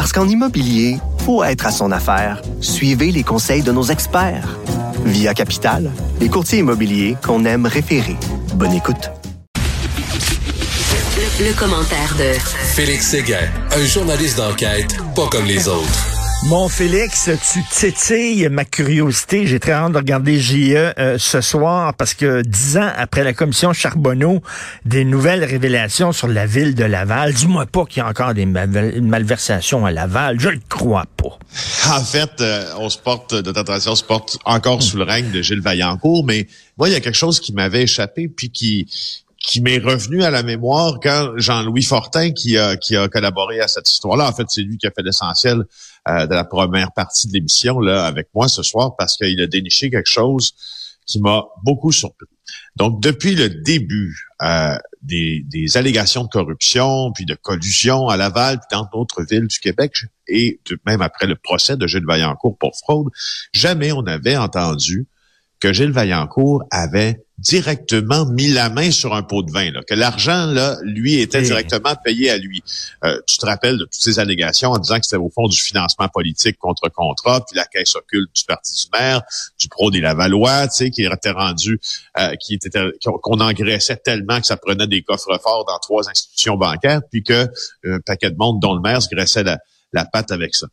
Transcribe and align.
Parce 0.00 0.14
qu'en 0.14 0.26
immobilier, 0.26 0.96
faut 1.26 1.44
être 1.44 1.66
à 1.66 1.70
son 1.70 1.92
affaire. 1.92 2.40
Suivez 2.62 3.12
les 3.12 3.22
conseils 3.22 3.60
de 3.60 3.70
nos 3.70 3.82
experts. 3.82 4.56
Via 5.04 5.34
Capital, 5.34 5.90
les 6.20 6.30
courtiers 6.30 6.60
immobiliers 6.60 7.18
qu'on 7.22 7.44
aime 7.44 7.66
référer. 7.66 8.16
Bonne 8.54 8.72
écoute. 8.72 9.10
Le, 11.38 11.52
commentaire 11.52 12.16
de 12.18 12.32
Félix 12.74 13.08
Séguin, 13.08 13.46
un 13.76 13.84
journaliste 13.84 14.38
d'enquête 14.38 14.96
pas 15.14 15.26
comme 15.26 15.44
les 15.44 15.68
autres. 15.68 16.19
Mon 16.44 16.70
Félix, 16.70 17.28
tu 17.52 17.62
titilles 17.70 18.48
ma 18.48 18.64
curiosité. 18.64 19.46
J'ai 19.46 19.60
très 19.60 19.72
hâte 19.72 19.92
de 19.92 19.98
regarder 19.98 20.40
JE 20.40 20.74
euh, 20.74 21.18
ce 21.18 21.42
soir 21.42 21.92
parce 21.92 22.14
que 22.14 22.40
dix 22.40 22.78
ans 22.78 22.90
après 22.96 23.24
la 23.24 23.34
commission 23.34 23.74
Charbonneau, 23.74 24.40
des 24.86 25.04
nouvelles 25.04 25.44
révélations 25.44 26.12
sur 26.12 26.28
la 26.28 26.46
ville 26.46 26.74
de 26.74 26.84
Laval. 26.84 27.34
Dis-moi 27.34 27.66
pas 27.66 27.84
qu'il 27.84 27.98
y 27.98 28.00
a 28.00 28.08
encore 28.08 28.32
des 28.32 28.46
malversations 28.46 29.84
à 29.84 29.92
Laval. 29.92 30.40
Je 30.40 30.48
le 30.48 30.60
crois 30.66 31.04
pas. 31.16 31.38
En 31.90 32.02
fait, 32.04 32.40
euh, 32.40 32.72
on 32.78 32.88
se 32.88 32.98
porte, 32.98 33.32
notre 33.32 33.60
attention 33.60 33.94
se 33.94 34.04
porte 34.04 34.38
encore 34.44 34.82
sous 34.82 34.96
le 34.96 35.02
règne 35.04 35.30
de 35.30 35.42
Gilles 35.42 35.60
Vaillancourt, 35.60 36.24
mais 36.24 36.46
moi, 36.78 36.88
il 36.88 36.92
y 36.92 36.94
a 36.94 37.00
quelque 37.00 37.16
chose 37.16 37.40
qui 37.40 37.52
m'avait 37.52 37.82
échappé 37.82 38.28
puis 38.28 38.50
qui, 38.50 38.86
qui 39.40 39.60
m'est 39.60 39.78
revenu 39.78 40.22
à 40.22 40.30
la 40.30 40.42
mémoire 40.42 41.00
quand 41.02 41.32
Jean-Louis 41.36 41.82
Fortin, 41.82 42.30
qui 42.30 42.56
a, 42.56 42.76
qui 42.76 42.96
a 42.96 43.08
collaboré 43.08 43.60
à 43.60 43.68
cette 43.68 43.90
histoire-là, 43.90 44.28
en 44.28 44.32
fait, 44.32 44.44
c'est 44.48 44.62
lui 44.62 44.78
qui 44.78 44.86
a 44.86 44.90
fait 44.90 45.02
l'essentiel 45.02 45.64
euh, 46.08 46.26
de 46.26 46.34
la 46.34 46.44
première 46.44 46.92
partie 46.92 47.28
de 47.28 47.32
l'émission 47.32 47.80
là 47.80 48.06
avec 48.06 48.28
moi 48.34 48.48
ce 48.48 48.62
soir 48.62 48.96
parce 48.96 49.16
qu'il 49.16 49.40
a 49.40 49.46
déniché 49.46 49.90
quelque 49.90 50.10
chose 50.10 50.54
qui 51.06 51.20
m'a 51.20 51.44
beaucoup 51.64 51.92
surpris. 51.92 52.26
Donc, 52.76 53.02
depuis 53.02 53.34
le 53.34 53.48
début 53.48 54.28
euh, 54.42 54.76
des, 55.02 55.42
des, 55.46 55.76
allégations 55.76 56.24
de 56.24 56.28
corruption, 56.28 57.12
puis 57.12 57.24
de 57.24 57.34
collusion 57.34 58.08
à 58.08 58.16
Laval, 58.16 58.58
puis 58.58 58.76
dans 58.76 58.88
d'autres 58.92 59.24
villes 59.24 59.46
du 59.46 59.58
Québec, 59.58 59.92
et 60.28 60.60
même 60.86 61.02
après 61.02 61.26
le 61.26 61.36
procès 61.36 61.76
de 61.76 61.86
Gilles 61.86 62.06
Vaillancourt 62.06 62.56
pour 62.58 62.76
fraude, 62.76 63.08
jamais 63.52 63.92
on 63.92 64.06
avait 64.06 64.36
entendu 64.36 65.06
que 65.58 65.72
Gilles 65.72 65.92
Vaillancourt 65.92 66.64
avait 66.70 67.22
directement 67.40 68.26
mis 68.26 68.48
la 68.48 68.68
main 68.68 68.90
sur 68.90 69.14
un 69.14 69.22
pot 69.22 69.42
de 69.42 69.50
vin, 69.50 69.70
là, 69.70 69.80
que 69.82 69.94
l'argent, 69.94 70.46
là, 70.46 70.76
lui, 70.82 71.20
était 71.20 71.40
directement 71.40 71.94
payé 71.96 72.30
à 72.30 72.36
lui. 72.36 72.62
Euh, 73.04 73.18
tu 73.26 73.38
te 73.38 73.46
rappelles 73.46 73.78
de 73.78 73.84
toutes 73.84 73.94
ces 73.94 74.18
allégations 74.18 74.70
en 74.70 74.78
disant 74.78 74.98
que 74.98 75.04
c'était 75.04 75.16
au 75.16 75.30
fond 75.30 75.48
du 75.48 75.56
financement 75.56 76.08
politique 76.08 76.58
contre 76.58 76.88
contrat, 76.90 77.44
puis 77.46 77.56
la 77.56 77.64
caisse 77.64 77.96
occulte 77.96 78.30
du 78.34 78.44
parti 78.44 78.72
du 78.74 78.98
maire, 78.98 79.22
du 79.58 79.68
pro 79.68 79.90
des 79.90 80.00
Lavallois, 80.00 80.68
tu 80.68 80.74
sais, 80.74 80.90
qui 80.90 81.04
était 81.04 81.30
rendu, 81.30 81.80
euh, 82.18 82.34
qui 82.36 82.54
était 82.54 82.70
qu'on 83.02 83.40
engraissait 83.40 83.96
tellement 83.96 84.40
que 84.40 84.46
ça 84.46 84.56
prenait 84.58 84.86
des 84.86 85.02
coffres 85.02 85.38
forts 85.42 85.64
dans 85.64 85.78
trois 85.78 86.08
institutions 86.10 86.56
bancaires, 86.56 87.00
puis 87.10 87.22
que 87.22 87.32
euh, 87.32 87.96
un 87.96 88.00
paquet 88.00 88.30
de 88.30 88.36
monde, 88.36 88.60
dont 88.60 88.74
le 88.74 88.80
maire, 88.80 89.00
se 89.00 89.08
graissait 89.08 89.44
la, 89.44 89.58
la 89.92 90.04
patte 90.04 90.30
avec 90.30 90.54
ça. 90.54 90.66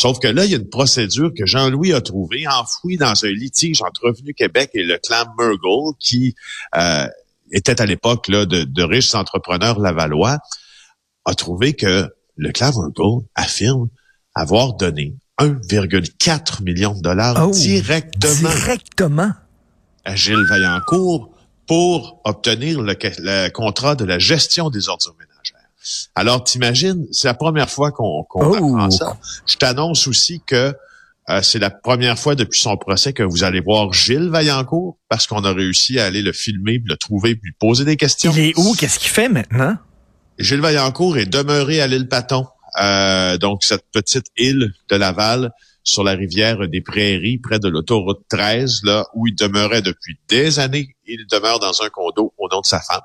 Sauf 0.00 0.20
que 0.20 0.28
là, 0.28 0.44
il 0.44 0.52
y 0.52 0.54
a 0.54 0.58
une 0.58 0.68
procédure 0.68 1.32
que 1.36 1.44
Jean-Louis 1.44 1.92
a 1.92 2.00
trouvée, 2.00 2.46
enfouie 2.46 2.96
dans 2.96 3.24
un 3.24 3.30
litige 3.30 3.82
entre 3.82 4.02
Revenu 4.04 4.32
Québec 4.32 4.70
et 4.74 4.84
le 4.84 4.96
clan 4.98 5.24
Murgle, 5.36 5.96
qui 5.98 6.36
euh, 6.76 7.08
était 7.50 7.80
à 7.80 7.84
l'époque 7.84 8.30
de, 8.30 8.44
de 8.44 8.82
riches 8.84 9.16
entrepreneurs 9.16 9.80
lavallois, 9.80 10.38
a 11.24 11.34
trouvé 11.34 11.72
que 11.72 12.08
le 12.36 12.52
clan 12.52 12.70
Murgle 12.76 13.26
affirme 13.34 13.88
avoir 14.36 14.74
donné 14.74 15.16
1,4 15.40 16.62
million 16.62 16.94
de 16.94 17.00
dollars 17.00 17.48
oh, 17.48 17.50
directement, 17.50 18.50
directement? 18.50 19.32
à 20.04 20.14
Gilles 20.14 20.46
Vaillancourt 20.48 21.34
pour 21.66 22.20
obtenir 22.22 22.80
le, 22.80 22.96
le 23.02 23.48
contrat 23.50 23.96
de 23.96 24.04
la 24.04 24.20
gestion 24.20 24.70
des 24.70 24.88
ordures 24.88 25.16
alors, 26.14 26.44
t'imagines, 26.44 27.06
c'est 27.12 27.28
la 27.28 27.34
première 27.34 27.70
fois 27.70 27.92
qu'on 27.92 28.22
qu 28.24 28.38
oh. 28.40 28.54
apprend 28.54 28.90
ça. 28.90 29.16
Je 29.46 29.56
t'annonce 29.56 30.06
aussi 30.06 30.40
que 30.46 30.74
euh, 31.30 31.42
c'est 31.42 31.58
la 31.58 31.70
première 31.70 32.18
fois 32.18 32.34
depuis 32.34 32.60
son 32.60 32.76
procès 32.76 33.12
que 33.12 33.22
vous 33.22 33.44
allez 33.44 33.60
voir 33.60 33.92
Gilles 33.92 34.30
Vaillancourt 34.30 34.98
parce 35.08 35.26
qu'on 35.26 35.44
a 35.44 35.52
réussi 35.52 35.98
à 35.98 36.06
aller 36.06 36.22
le 36.22 36.32
filmer, 36.32 36.82
le 36.84 36.96
trouver, 36.96 37.36
puis 37.36 37.50
lui 37.50 37.56
poser 37.58 37.84
des 37.84 37.96
questions. 37.96 38.32
Il 38.34 38.40
est 38.40 38.58
où? 38.58 38.74
Qu'est-ce 38.74 38.98
qu'il 38.98 39.10
fait 39.10 39.28
maintenant? 39.28 39.76
Gilles 40.38 40.60
Vaillancourt 40.60 41.18
est 41.18 41.26
demeuré 41.26 41.80
à 41.80 41.86
l'île 41.86 42.08
Paton, 42.08 42.46
euh, 42.80 43.36
donc 43.38 43.62
cette 43.64 43.84
petite 43.92 44.26
île 44.36 44.72
de 44.88 44.96
Laval 44.96 45.52
sur 45.82 46.04
la 46.04 46.12
rivière 46.12 46.68
des 46.68 46.80
Prairies, 46.80 47.38
près 47.38 47.58
de 47.58 47.68
l'autoroute 47.68 48.20
13, 48.28 48.80
là 48.84 49.06
où 49.14 49.26
il 49.26 49.34
demeurait 49.34 49.82
depuis 49.82 50.18
des 50.28 50.58
années. 50.58 50.94
Il 51.06 51.26
demeure 51.30 51.58
dans 51.58 51.82
un 51.82 51.88
condo 51.88 52.34
au 52.36 52.48
nom 52.48 52.60
de 52.60 52.66
sa 52.66 52.80
femme. 52.80 53.00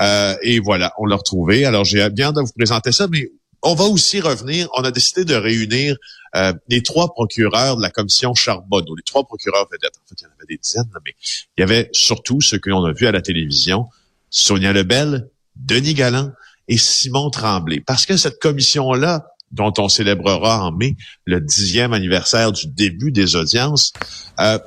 Euh, 0.00 0.36
et 0.42 0.58
voilà, 0.58 0.92
on 0.98 1.06
l'a 1.06 1.16
retrouvé. 1.16 1.64
Alors, 1.64 1.84
j'ai 1.84 2.08
bien 2.10 2.32
de 2.32 2.40
vous 2.40 2.52
présenter 2.56 2.92
ça, 2.92 3.06
mais 3.08 3.30
on 3.62 3.74
va 3.74 3.84
aussi 3.84 4.20
revenir. 4.20 4.68
On 4.74 4.82
a 4.82 4.90
décidé 4.90 5.24
de 5.24 5.34
réunir 5.34 5.96
euh, 6.34 6.52
les 6.68 6.82
trois 6.82 7.12
procureurs 7.12 7.76
de 7.76 7.82
la 7.82 7.90
commission 7.90 8.34
Charbonneau, 8.34 8.94
les 8.96 9.02
trois 9.02 9.24
procureurs 9.24 9.68
vedettes. 9.70 9.96
En 10.04 10.08
fait, 10.08 10.20
il 10.20 10.24
y 10.24 10.26
en 10.26 10.30
avait 10.30 10.46
des 10.48 10.58
dizaines, 10.58 10.90
mais 11.04 11.14
il 11.56 11.60
y 11.60 11.62
avait 11.62 11.88
surtout 11.92 12.40
ceux 12.40 12.58
que 12.58 12.70
l'on 12.70 12.84
a 12.84 12.92
vus 12.92 13.06
à 13.06 13.12
la 13.12 13.22
télévision, 13.22 13.86
Sonia 14.30 14.72
Lebel, 14.72 15.30
Denis 15.56 15.94
Galland 15.94 16.32
et 16.68 16.76
Simon 16.76 17.30
Tremblay. 17.30 17.80
Parce 17.80 18.06
que 18.06 18.16
cette 18.16 18.40
commission-là, 18.40 19.26
dont 19.52 19.72
on 19.78 19.88
célébrera 19.88 20.64
en 20.64 20.72
mai 20.72 20.96
le 21.24 21.40
dixième 21.40 21.92
anniversaire 21.92 22.52
du 22.52 22.66
début 22.66 23.12
des 23.12 23.36
audiences, 23.36 23.92
euh, 24.40 24.58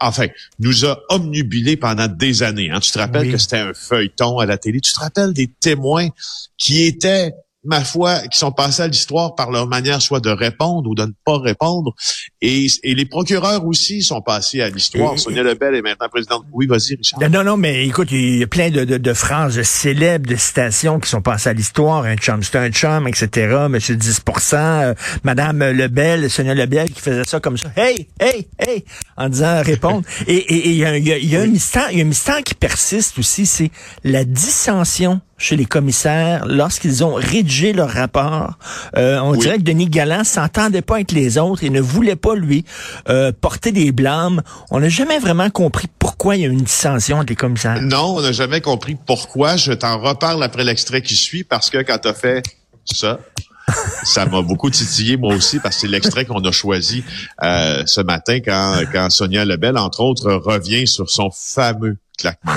enfin, 0.00 0.26
nous 0.58 0.84
a 0.84 0.98
omnubilé 1.10 1.76
pendant 1.76 2.08
des 2.08 2.42
années. 2.42 2.70
Hein. 2.70 2.80
Tu 2.80 2.90
te 2.90 2.98
rappelles 2.98 3.30
que 3.30 3.38
c'était 3.38 3.58
un 3.58 3.74
feuilleton 3.74 4.38
à 4.38 4.46
la 4.46 4.58
télé. 4.58 4.80
Tu 4.80 4.92
te 4.92 5.00
rappelles 5.00 5.32
des 5.32 5.48
témoins 5.48 6.08
qui 6.56 6.84
étaient 6.84 7.32
ma 7.64 7.84
foi, 7.84 8.20
qui 8.32 8.38
sont 8.38 8.52
passés 8.52 8.82
à 8.82 8.88
l'histoire 8.88 9.34
par 9.34 9.50
leur 9.50 9.66
manière 9.66 10.00
soit 10.00 10.20
de 10.20 10.30
répondre 10.30 10.88
ou 10.88 10.94
de 10.94 11.02
ne 11.02 11.12
pas 11.24 11.38
répondre. 11.38 11.94
Et, 12.40 12.66
et 12.82 12.94
les 12.94 13.04
procureurs 13.04 13.66
aussi 13.66 14.02
sont 14.02 14.22
passés 14.22 14.62
à 14.62 14.70
l'histoire. 14.70 15.18
Sonia 15.18 15.42
Lebel 15.42 15.74
est 15.74 15.82
maintenant 15.82 16.08
présidente. 16.08 16.44
Oui, 16.52 16.66
vas-y, 16.66 16.96
Richard. 16.96 17.20
Non, 17.30 17.44
non, 17.44 17.56
mais 17.56 17.86
écoute, 17.86 18.08
il 18.12 18.38
y 18.38 18.42
a 18.42 18.46
plein 18.46 18.70
de, 18.70 18.84
de, 18.84 18.96
de 18.96 19.12
phrases 19.12 19.60
célèbres, 19.62 20.28
de 20.28 20.36
citations 20.36 20.98
qui 21.00 21.10
sont 21.10 21.20
passées 21.20 21.50
à 21.50 21.52
l'histoire. 21.52 22.04
Un 22.04 22.16
chum, 22.16 22.42
c'est 22.42 22.56
un 22.56 22.70
chum, 22.70 23.06
etc. 23.06 23.66
Monsieur 23.68 23.96
10 23.96 24.22
euh, 24.54 24.94
Madame 25.22 25.58
Lebel, 25.58 26.30
Sonia 26.30 26.54
Lebel 26.54 26.90
qui 26.90 27.00
faisait 27.00 27.24
ça 27.24 27.40
comme 27.40 27.58
ça. 27.58 27.70
Hey, 27.76 28.08
hey, 28.18 28.48
hey, 28.58 28.84
en 29.16 29.28
disant 29.28 29.62
répondre. 29.62 30.02
et 30.26 30.70
il 30.70 30.76
y, 30.76 30.84
a, 30.84 30.96
y, 30.96 31.12
a, 31.12 31.18
y 31.18 31.36
a 31.36 31.40
un 31.40 31.46
mystère, 31.46 31.88
il 31.92 31.98
y 31.98 32.00
a 32.00 32.04
un 32.04 32.08
mystère 32.08 32.42
qui 32.42 32.54
persiste 32.54 33.18
aussi, 33.18 33.44
c'est 33.44 33.70
la 34.02 34.24
dissension 34.24 35.20
chez 35.40 35.56
les 35.56 35.64
commissaires 35.64 36.46
lorsqu'ils 36.46 37.02
ont 37.02 37.14
rédigé 37.14 37.72
leur 37.72 37.88
rapport. 37.90 38.58
Euh, 38.96 39.18
on 39.20 39.34
dirait 39.34 39.56
que 39.56 39.62
Denis 39.62 39.88
Galland 39.88 40.22
s'entendait 40.22 40.82
pas 40.82 40.96
avec 40.96 41.12
les 41.12 41.38
autres 41.38 41.64
et 41.64 41.70
ne 41.70 41.80
voulait 41.80 42.14
pas 42.14 42.34
lui 42.34 42.64
euh, 43.08 43.32
porter 43.32 43.72
des 43.72 43.90
blâmes. 43.90 44.42
On 44.70 44.80
n'a 44.80 44.90
jamais 44.90 45.18
vraiment 45.18 45.48
compris 45.48 45.88
pourquoi 45.98 46.36
il 46.36 46.42
y 46.42 46.44
a 46.44 46.48
une 46.48 46.60
dissension 46.60 47.16
entre 47.16 47.30
les 47.30 47.36
commissaires. 47.36 47.80
Non, 47.80 48.16
on 48.16 48.20
n'a 48.20 48.32
jamais 48.32 48.60
compris 48.60 48.96
pourquoi. 49.06 49.56
Je 49.56 49.72
t'en 49.72 49.98
reparle 49.98 50.42
après 50.44 50.62
l'extrait 50.62 51.00
qui 51.00 51.16
suit 51.16 51.42
parce 51.42 51.70
que 51.70 51.78
quand 51.78 51.98
tu 51.98 52.08
as 52.08 52.14
fait 52.14 52.42
ça, 52.84 53.18
ça 54.04 54.26
m'a 54.26 54.42
beaucoup 54.42 54.68
titillé 54.68 55.16
moi 55.16 55.34
aussi 55.34 55.58
parce 55.58 55.76
que 55.76 55.80
c'est 55.82 55.88
l'extrait 55.88 56.26
qu'on 56.26 56.44
a 56.44 56.52
choisi 56.52 57.02
euh, 57.42 57.82
ce 57.86 58.02
matin 58.02 58.40
quand, 58.44 58.82
quand 58.92 59.08
Sonia 59.08 59.46
Lebel, 59.46 59.78
entre 59.78 60.00
autres, 60.00 60.30
revient 60.30 60.86
sur 60.86 61.08
son 61.08 61.30
fameux 61.32 61.96
claquement. 62.18 62.52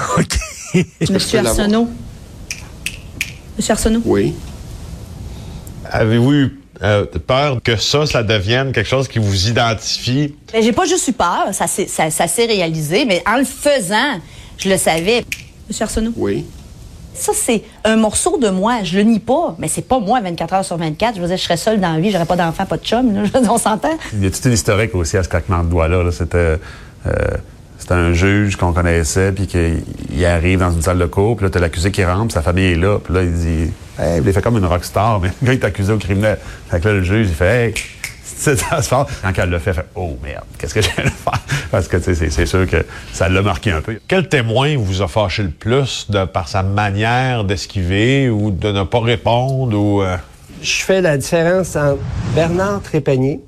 Monsieur 1.10 1.40
Arsenault? 1.40 1.88
Monsieur 3.58 3.74
Arsenault? 3.74 4.02
Oui. 4.06 4.34
Avez-vous 5.90 6.34
eu 6.34 6.60
euh, 6.82 7.06
peur 7.06 7.62
que 7.64 7.76
ça, 7.76 8.06
ça 8.06 8.24
devienne 8.24 8.72
quelque 8.72 8.90
chose 8.90 9.08
qui 9.08 9.20
vous 9.20 9.48
identifie? 9.48 10.36
Ben, 10.52 10.64
j'ai 10.64 10.72
pas 10.72 10.86
juste 10.86 11.08
eu 11.08 11.14
peur, 11.14 11.50
ça 11.52 11.68
s'est 11.68 11.88
ça, 11.88 12.10
ça 12.10 12.26
réalisé, 12.38 13.06
mais 13.06 13.24
en 13.28 13.38
le 13.38 13.46
faisant, 13.46 14.20
je 14.58 14.70
le 14.70 14.78
savais. 14.78 15.24
Monsieur 15.68 15.84
Arsenault? 15.84 16.14
Oui. 16.16 16.46
Ça, 17.14 17.32
c'est 17.36 17.64
un 17.84 17.96
morceau 17.96 18.38
de 18.40 18.50
moi. 18.50 18.80
Je 18.84 18.98
le 18.98 19.04
nie 19.04 19.20
pas, 19.20 19.56
mais 19.60 19.68
c'est 19.68 19.88
pas 19.88 20.00
moi 20.00 20.20
24 20.20 20.54
heures 20.56 20.66
sur 20.66 20.78
24. 20.78 21.16
Je 21.16 21.22
veux 21.22 21.28
dire, 21.28 21.38
je 21.38 21.44
serais 21.44 21.58
seule 21.58 21.80
dans 21.80 21.94
la 21.94 22.00
vie, 22.00 22.12
j'aurais 22.12 22.26
pas 22.26 22.36
d'enfant, 22.36 22.66
pas 22.66 22.78
de 22.78 22.84
chum. 22.84 23.14
Là. 23.14 23.24
On 23.52 23.58
s'entend? 23.60 23.96
Il 24.14 24.24
y 24.24 24.28
a 24.28 24.32
toute 24.32 24.44
une 24.46 24.54
historique 24.54 24.96
aussi 24.96 25.18
à 25.18 25.24
ce 25.24 25.30
claquement 25.30 25.64
de 25.64 25.70
doigts-là. 25.70 26.12
C'était... 26.12 26.58
Euh, 27.06 27.38
c'était 27.84 27.96
un 27.96 28.14
juge 28.14 28.56
qu'on 28.56 28.72
connaissait, 28.72 29.34
puis 29.34 29.46
qu'il 29.46 30.26
arrive 30.26 30.60
dans 30.60 30.72
une 30.72 30.82
salle 30.82 31.00
de 31.00 31.06
cours, 31.06 31.36
puis 31.36 31.46
là, 31.46 31.50
t'as 31.50 31.60
l'accusé 31.60 31.92
qui 31.92 32.06
rentre, 32.06 32.28
puis 32.28 32.34
sa 32.34 32.42
famille 32.42 32.72
est 32.72 32.78
là, 32.78 32.98
puis 32.98 33.14
là, 33.14 33.24
il 33.24 33.34
dit 33.34 33.72
«Hey, 34.00 34.22
il 34.26 34.32
fait 34.32 34.42
comme 34.42 34.58
une 34.58 34.66
rockstar, 34.66 35.20
mais 35.22 35.32
le 35.42 35.48
gars, 35.48 35.54
est 35.54 35.66
accusé 35.66 35.92
au 35.92 35.98
criminel.» 35.98 36.38
Fait 36.72 36.80
que 36.80 36.88
là, 36.88 36.94
le 36.94 37.04
juge, 37.04 37.28
il 37.28 37.36
fait 37.36 37.66
«Hey, 37.68 37.74
ça 38.24 38.56
se 38.82 38.90
passe. 38.90 39.08
Quand 39.22 39.34
elle 39.36 39.50
l'a 39.50 39.60
fait, 39.60 39.72
elle 39.72 39.76
fait 39.76 39.86
Oh 39.96 40.18
merde, 40.24 40.46
qu'est-ce 40.58 40.74
que 40.74 40.82
j'ai 40.82 40.92
à 40.92 41.10
faire? 41.10 41.42
Parce 41.72 41.90
que 41.90 42.00
c'est 42.00 42.46
sûr 42.46 42.66
que 42.68 42.86
ça 43.12 43.28
l'a 43.28 43.42
marqué 43.42 43.72
un 43.72 43.82
peu. 43.82 44.00
Quel 44.08 44.30
témoin 44.30 44.78
vous 44.78 45.02
a 45.02 45.10
fâché 45.10 45.44
le 45.44 45.50
plus 45.50 46.10
de, 46.10 46.24
par 46.24 46.48
sa 46.48 46.64
manière 46.64 47.44
d'esquiver 47.44 48.30
ou 48.30 48.50
de 48.50 48.72
ne 48.72 48.84
pas 48.84 49.02
répondre 49.02 49.78
ou. 49.78 50.02
Euh? 50.02 50.16
Je 50.62 50.84
fais 50.84 51.02
la 51.02 51.18
différence 51.18 51.76
entre 51.76 52.00
Bernard 52.34 52.82
Trépanier, 52.82 53.42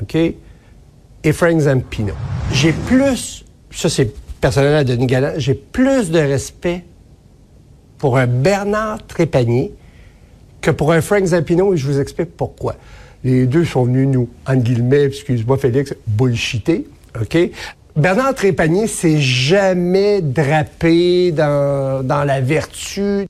OK, 0.00 0.16
et 0.16 1.32
Frank 1.32 1.60
Zampino. 1.60 2.14
J'ai 2.52 2.72
plus, 2.72 3.44
ça 3.76 3.88
c'est 3.90 4.12
personnel 4.40 4.74
à 4.74 4.84
Denis 4.84 5.06
Galland, 5.06 5.34
j'ai 5.36 5.54
plus 5.54 6.10
de 6.10 6.18
respect 6.18 6.84
pour 7.98 8.16
un 8.16 8.26
Bernard 8.26 9.06
Trépanier 9.06 9.72
que 10.60 10.70
pour 10.70 10.92
un 10.92 11.00
Frank 11.00 11.24
Zampino 11.24 11.74
et 11.74 11.76
je 11.76 11.86
vous 11.86 12.00
explique 12.00 12.36
pourquoi. 12.36 12.76
Les 13.22 13.46
deux 13.46 13.64
sont 13.64 13.84
venus 13.84 14.08
nous, 14.08 14.28
en 14.46 14.56
guillemets, 14.56 15.04
excuse-moi 15.04 15.58
Félix, 15.58 15.94
bullshiter, 16.06 16.86
OK? 17.20 17.38
Bernard 17.96 18.34
Trépanier 18.34 18.86
s'est 18.86 19.20
jamais 19.20 20.20
drapé 20.20 21.32
dans, 21.32 22.04
dans 22.04 22.24
la 22.24 22.40
vertu. 22.40 23.26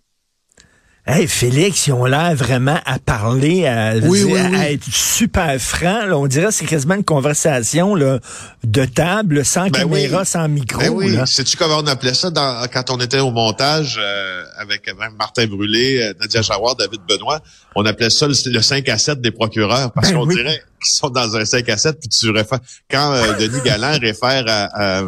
Hey, 1.08 1.28
Félix, 1.28 1.86
ils 1.86 1.92
ont 1.92 2.04
l'air 2.04 2.34
vraiment 2.34 2.80
à 2.84 2.98
parler, 2.98 3.64
à, 3.64 3.94
être 3.94 4.84
super 4.90 5.56
francs. 5.60 6.10
On 6.10 6.26
dirait 6.26 6.46
que 6.46 6.50
c'est 6.50 6.66
quasiment 6.66 6.96
une 6.96 7.04
conversation 7.04 7.94
là, 7.94 8.18
de 8.64 8.84
table, 8.86 9.44
sans 9.44 9.68
ben 9.68 9.82
caméra, 9.82 10.24
sans 10.24 10.48
micro. 10.48 10.80
Ben 10.80 10.88
oui, 10.88 11.16
sais-tu 11.26 11.56
comment 11.56 11.78
on 11.78 11.86
appelait 11.86 12.12
ça 12.12 12.30
dans, 12.30 12.66
quand 12.72 12.90
on 12.90 12.98
était 12.98 13.20
au 13.20 13.30
montage 13.30 14.00
euh, 14.02 14.42
avec 14.56 14.92
Martin 15.16 15.46
Brûlé, 15.46 16.02
euh, 16.02 16.12
Nadia 16.18 16.42
Jawar, 16.42 16.74
David 16.74 17.02
Benoît? 17.08 17.40
On 17.76 17.86
appelait 17.86 18.10
ça 18.10 18.26
le, 18.26 18.34
5 18.34 18.88
à 18.88 18.98
7 18.98 19.20
des 19.20 19.30
procureurs 19.30 19.92
parce 19.92 20.10
ben 20.10 20.18
qu'on 20.18 20.26
dirait 20.26 20.60
qu'ils 20.84 20.92
sont 20.92 21.10
dans 21.10 21.36
un 21.36 21.44
5 21.44 21.68
à 21.68 21.76
7 21.76 22.00
puis 22.00 22.08
tu 22.08 22.30
réfères... 22.30 22.58
Quand 22.90 23.12
euh, 23.12 23.34
Denis 23.38 23.60
Galland 23.64 23.96
réfère 24.00 24.42
à, 24.48 24.98
à, 24.98 25.02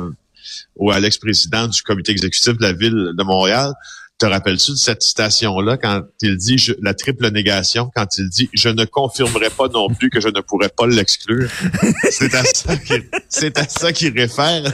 à 0.93 1.01
l'ex-président 1.01 1.67
du 1.67 1.83
comité 1.83 2.13
exécutif 2.13 2.57
de 2.57 2.63
la 2.63 2.73
ville 2.73 3.15
de 3.19 3.23
Montréal, 3.25 3.73
te 4.19 4.27
rappelles-tu 4.27 4.73
de 4.73 4.77
cette 4.77 5.03
citation-là 5.03 5.77
quand 5.77 6.03
il 6.23 6.37
dit 6.37 6.57
la 6.83 6.93
triple 6.93 7.31
négation, 7.31 7.91
quand 7.95 8.19
il 8.19 8.29
dit 8.29 8.51
je 8.53 8.69
ne 8.69 8.85
confirmerai 8.85 9.51
pas 9.51 9.69
non 9.69 9.89
plus 9.89 10.11
que 10.11 10.21
je 10.21 10.29
ne 10.29 10.41
pourrais 10.41 10.69
pas 10.69 10.87
l'exclure. 10.87 11.49
c'est 12.11 12.35
à 12.35 13.69
ça 13.69 13.93
qu'il, 13.93 14.19
réfère. 14.19 14.73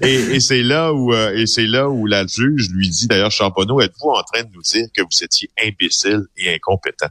Et, 0.00 0.14
et 0.14 0.40
c'est 0.40 0.62
là 0.62 0.92
où 0.94 1.12
euh, 1.12 1.34
et 1.34 1.46
c'est 1.46 1.66
là 1.66 1.88
où 1.88 2.06
la 2.06 2.26
juge 2.26 2.70
lui 2.70 2.88
dit 2.88 3.06
d'ailleurs 3.06 3.30
Champonneau, 3.30 3.80
êtes-vous 3.80 4.10
en 4.10 4.22
train 4.22 4.42
de 4.44 4.50
nous 4.54 4.62
dire 4.62 4.86
que 4.96 5.02
vous 5.02 5.24
étiez 5.24 5.50
imbécile 5.62 6.22
et 6.38 6.54
incompétent? 6.54 7.08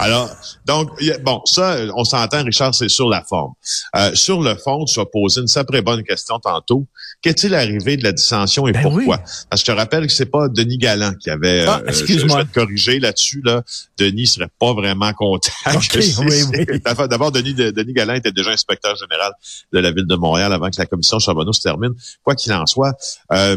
Alors, 0.00 0.30
donc, 0.66 0.90
bon, 1.22 1.40
ça, 1.44 1.78
on 1.94 2.04
s'entend, 2.04 2.42
Richard, 2.42 2.74
c'est 2.74 2.88
sur 2.88 3.08
la 3.08 3.22
forme. 3.22 3.52
Euh, 3.96 4.14
sur 4.14 4.42
le 4.42 4.54
fond, 4.56 4.84
tu 4.84 5.00
as 5.00 5.06
posé 5.06 5.40
une 5.40 5.46
très 5.46 5.82
bonne 5.82 6.02
question 6.02 6.38
tantôt. 6.38 6.86
Qu'est-il 7.22 7.54
arrivé 7.54 7.96
de 7.96 8.04
la 8.04 8.12
dissension 8.12 8.66
et 8.68 8.72
ben 8.72 8.82
pourquoi? 8.82 9.18
Parce 9.48 9.62
que 9.62 9.66
je 9.70 9.72
te 9.72 9.72
rappelle 9.72 10.06
que 10.06 10.12
c'est 10.12 10.26
pas 10.26 10.48
Denis 10.48 10.78
Galland 10.78 11.14
qui 11.14 11.30
avait... 11.30 11.64
Ah, 11.66 11.80
euh, 11.82 11.88
excuse-moi. 11.88 12.38
Je, 12.38 12.44
vais 12.44 12.50
te 12.50 12.54
corriger 12.54 13.00
là-dessus. 13.00 13.40
Là. 13.44 13.62
Denis 13.98 14.26
serait 14.26 14.50
pas 14.58 14.74
vraiment 14.74 15.12
content. 15.12 15.52
D'abord, 17.08 17.32
Denis, 17.32 17.54
Denis 17.54 17.92
Galland 17.92 18.14
était 18.14 18.32
déjà 18.32 18.50
inspecteur 18.50 18.96
général 18.96 19.32
de 19.72 19.78
la 19.78 19.90
Ville 19.90 20.06
de 20.06 20.16
Montréal 20.16 20.52
avant 20.52 20.68
que 20.70 20.76
la 20.78 20.86
commission 20.86 21.18
Charbonneau 21.18 21.52
se 21.52 21.62
termine. 21.62 21.92
Quoi 22.22 22.34
qu'il 22.34 22.52
en 22.52 22.66
soit... 22.66 22.94
Euh, 23.32 23.56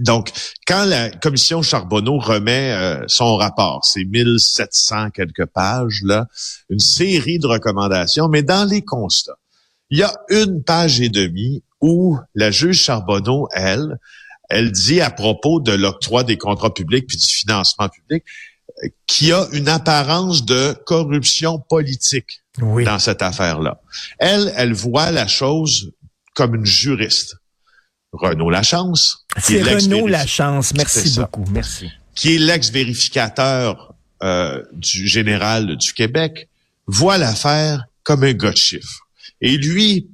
donc, 0.00 0.30
quand 0.66 0.84
la 0.84 1.10
commission 1.10 1.62
Charbonneau 1.62 2.18
remet 2.18 2.72
euh, 2.72 3.04
son 3.06 3.36
rapport, 3.36 3.84
c'est 3.84 4.04
1700 4.04 5.10
quelques 5.10 5.46
pages, 5.46 6.02
là, 6.04 6.26
une 6.68 6.80
série 6.80 7.38
de 7.38 7.46
recommandations, 7.46 8.28
mais 8.28 8.42
dans 8.42 8.68
les 8.68 8.82
constats, 8.82 9.38
il 9.88 9.98
y 9.98 10.02
a 10.02 10.12
une 10.28 10.62
page 10.62 11.00
et 11.00 11.08
demie 11.08 11.62
où 11.80 12.18
la 12.34 12.50
juge 12.50 12.78
Charbonneau, 12.78 13.48
elle, 13.52 13.98
elle 14.50 14.70
dit 14.70 15.00
à 15.00 15.10
propos 15.10 15.60
de 15.60 15.72
l'octroi 15.72 16.24
des 16.24 16.36
contrats 16.36 16.74
publics 16.74 17.06
puis 17.06 17.16
du 17.16 17.26
financement 17.26 17.88
public 17.88 18.24
euh, 18.84 18.88
qu'il 19.06 19.28
y 19.28 19.32
a 19.32 19.46
une 19.52 19.68
apparence 19.68 20.44
de 20.44 20.74
corruption 20.84 21.58
politique 21.58 22.42
dans 22.58 22.98
cette 22.98 23.22
affaire-là. 23.22 23.80
Elle, 24.18 24.52
elle 24.56 24.74
voit 24.74 25.10
la 25.10 25.26
chose 25.26 25.92
comme 26.34 26.54
une 26.54 26.66
juriste. 26.66 27.36
Renaud 28.12 28.50
Lachance. 28.50 29.24
C'est 29.38 29.62
Renaud 29.62 30.06
Lachance, 30.06 30.72
merci 30.74 31.18
beaucoup, 31.18 31.44
merci. 31.50 31.90
Qui 32.14 32.34
est 32.34 32.38
l'ex-vérificateur 32.38 33.94
euh, 34.22 34.62
du 34.72 35.06
général 35.06 35.76
du 35.76 35.94
Québec, 35.94 36.48
voit 36.86 37.16
l'affaire 37.16 37.84
comme 38.02 38.22
un 38.22 38.34
gars 38.34 38.50
de 38.50 38.56
chiffre. 38.56 39.06
Et 39.40 39.56
lui 39.56 40.10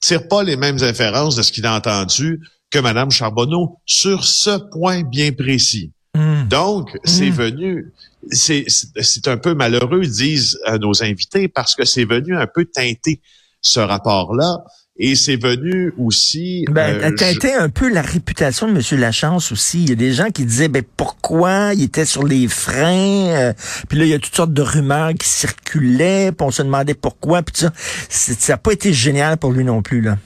tire 0.00 0.28
pas 0.28 0.42
les 0.42 0.56
mêmes 0.56 0.82
inférences 0.82 1.36
de 1.36 1.42
ce 1.42 1.52
qu'il 1.52 1.66
a 1.66 1.74
entendu 1.74 2.40
que 2.70 2.78
Mme 2.78 3.10
Charbonneau 3.10 3.78
sur 3.84 4.24
ce 4.24 4.56
point 4.70 5.02
bien 5.02 5.32
précis. 5.32 5.92
Hmm. 6.14 6.48
Donc, 6.48 6.96
c'est 7.04 7.28
hmm. 7.28 7.34
venu, 7.34 7.92
c'est 8.30 9.28
un 9.28 9.36
peu 9.36 9.52
malheureux, 9.52 10.06
disent 10.06 10.58
nos 10.80 11.02
invités, 11.02 11.48
parce 11.48 11.74
que 11.74 11.84
c'est 11.84 12.06
venu 12.06 12.34
un 12.34 12.46
peu 12.46 12.64
teinter 12.64 13.20
ce 13.60 13.80
rapport-là 13.80 14.64
et 14.98 15.14
c'est 15.14 15.36
venu 15.36 15.92
aussi... 15.96 16.64
Ben, 16.70 17.00
euh, 17.02 17.14
teinté 17.14 17.54
un 17.54 17.68
peu 17.68 17.88
la 17.88 18.02
réputation 18.02 18.66
de 18.66 18.72
M. 18.72 19.00
Lachance 19.00 19.52
aussi. 19.52 19.82
Il 19.82 19.88
y 19.90 19.92
a 19.92 19.94
des 19.94 20.12
gens 20.12 20.30
qui 20.30 20.44
disaient, 20.44 20.68
ben 20.68 20.82
pourquoi 20.96 21.72
il 21.74 21.84
était 21.84 22.04
sur 22.04 22.24
les 22.24 22.48
freins? 22.48 23.28
Euh, 23.28 23.52
puis 23.88 23.98
là, 23.98 24.04
il 24.04 24.10
y 24.10 24.14
a 24.14 24.18
toutes 24.18 24.34
sortes 24.34 24.52
de 24.52 24.62
rumeurs 24.62 25.14
qui 25.14 25.28
circulaient, 25.28 26.32
puis 26.32 26.46
on 26.46 26.50
se 26.50 26.62
demandait 26.62 26.94
pourquoi. 26.94 27.42
Puis 27.42 27.54
ça, 27.58 27.72
ça 28.08 28.52
n'a 28.54 28.56
pas 28.56 28.72
été 28.72 28.92
génial 28.92 29.36
pour 29.36 29.52
lui 29.52 29.64
non 29.64 29.82
plus, 29.82 30.00
là. 30.00 30.18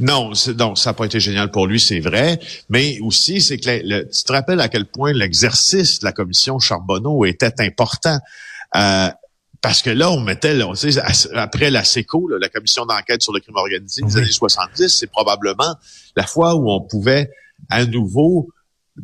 Non, 0.00 0.30
donc 0.54 0.78
ça 0.78 0.90
n'a 0.90 0.94
pas 0.94 1.06
été 1.06 1.18
génial 1.18 1.50
pour 1.50 1.66
lui, 1.66 1.80
c'est 1.80 2.00
vrai. 2.00 2.38
Mais 2.68 2.98
aussi, 3.00 3.40
c'est 3.40 3.58
que 3.58 4.04
tu 4.04 4.24
te 4.24 4.32
rappelles 4.32 4.60
à 4.60 4.68
quel 4.68 4.86
point 4.86 5.12
l'exercice 5.12 5.98
de 5.98 6.04
la 6.04 6.12
commission 6.12 6.58
Charbonneau 6.58 7.24
était 7.24 7.60
important. 7.60 8.18
Euh, 8.76 9.08
parce 9.60 9.82
que 9.82 9.90
là, 9.90 10.10
on 10.10 10.20
mettait, 10.20 10.54
là, 10.54 10.68
on 10.68 10.74
sait, 10.74 10.90
après 11.34 11.70
la 11.70 11.84
SECO, 11.84 12.28
la 12.28 12.48
commission 12.48 12.86
d'enquête 12.86 13.22
sur 13.22 13.32
le 13.32 13.40
crime 13.40 13.56
organisé 13.56 14.02
des 14.02 14.16
années 14.16 14.30
70, 14.30 14.88
c'est 14.88 15.08
probablement 15.08 15.74
la 16.16 16.26
fois 16.26 16.54
où 16.54 16.70
on 16.70 16.80
pouvait 16.80 17.30
à 17.70 17.84
nouveau 17.84 18.48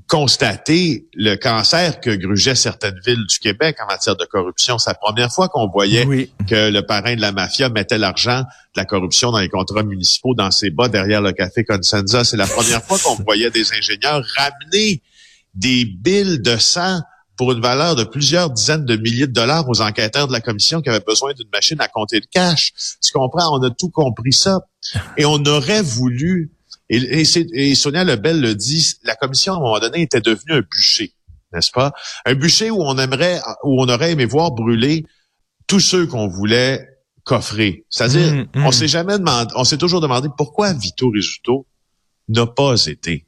constater 0.08 1.06
le 1.14 1.36
cancer 1.36 2.00
que 2.00 2.10
grugeaient 2.10 2.54
certaines 2.54 2.98
villes 3.06 3.24
du 3.28 3.38
Québec 3.38 3.76
en 3.82 3.86
matière 3.86 4.16
de 4.16 4.24
corruption. 4.24 4.78
C'est 4.78 4.90
la 4.90 4.94
première 4.94 5.32
fois 5.32 5.48
qu'on 5.48 5.68
voyait 5.68 6.28
que 6.48 6.70
le 6.70 6.80
parrain 6.82 7.14
de 7.14 7.20
la 7.20 7.32
mafia 7.32 7.68
mettait 7.68 7.98
l'argent 7.98 8.40
de 8.40 8.80
la 8.80 8.84
corruption 8.84 9.30
dans 9.30 9.38
les 9.38 9.48
contrats 9.48 9.82
municipaux 9.82 10.34
dans 10.34 10.50
ses 10.50 10.70
bas 10.70 10.88
derrière 10.88 11.20
le 11.20 11.32
café 11.32 11.64
Consenza. 11.64 12.24
C'est 12.24 12.36
la 12.36 12.46
première 12.46 12.82
fois 12.82 12.98
qu'on 12.98 13.22
voyait 13.22 13.50
des 13.50 13.72
ingénieurs 13.72 14.24
ramener 14.36 15.00
des 15.54 15.84
billes 15.84 16.40
de 16.40 16.56
sang 16.56 17.00
pour 17.36 17.52
une 17.52 17.60
valeur 17.60 17.96
de 17.96 18.04
plusieurs 18.04 18.50
dizaines 18.50 18.84
de 18.84 18.96
milliers 18.96 19.26
de 19.26 19.32
dollars 19.32 19.68
aux 19.68 19.80
enquêteurs 19.80 20.28
de 20.28 20.32
la 20.32 20.40
commission 20.40 20.80
qui 20.80 20.88
avaient 20.88 21.04
besoin 21.04 21.32
d'une 21.32 21.48
machine 21.52 21.80
à 21.80 21.88
compter 21.88 22.16
le 22.16 22.26
cash. 22.30 22.72
Tu 23.02 23.12
comprends? 23.12 23.58
On 23.58 23.62
a 23.62 23.70
tout 23.70 23.90
compris 23.90 24.32
ça. 24.32 24.60
Et 25.16 25.24
on 25.24 25.42
aurait 25.46 25.82
voulu, 25.82 26.52
et, 26.90 27.22
et, 27.22 27.74
Sonia 27.74 28.04
Lebel 28.04 28.40
le 28.40 28.54
dit, 28.54 28.96
la 29.02 29.16
commission, 29.16 29.54
à 29.54 29.56
un 29.56 29.60
moment 29.60 29.78
donné, 29.78 30.02
était 30.02 30.20
devenue 30.20 30.58
un 30.58 30.60
bûcher, 30.60 31.14
n'est-ce 31.54 31.70
pas? 31.70 31.92
Un 32.26 32.34
bûcher 32.34 32.70
où 32.70 32.82
on 32.82 32.98
aimerait, 32.98 33.40
où 33.62 33.82
on 33.82 33.88
aurait 33.88 34.12
aimé 34.12 34.26
voir 34.26 34.50
brûler 34.50 35.06
tous 35.66 35.80
ceux 35.80 36.06
qu'on 36.06 36.28
voulait 36.28 36.86
coffrer. 37.24 37.86
C'est-à-dire, 37.88 38.34
mmh, 38.34 38.46
mmh. 38.54 38.66
on 38.66 38.72
s'est 38.72 38.88
jamais 38.88 39.18
demandé, 39.18 39.50
on 39.56 39.64
s'est 39.64 39.78
toujours 39.78 40.02
demandé 40.02 40.28
pourquoi 40.36 40.74
Vito 40.74 41.08
Rizzuto 41.08 41.66
n'a 42.28 42.46
pas 42.46 42.74
été 42.86 43.26